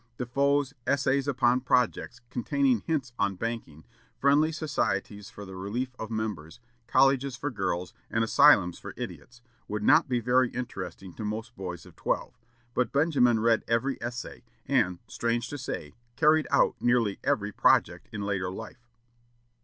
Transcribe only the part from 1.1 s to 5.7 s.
upon Projects," containing hints on banking, friendly societies for the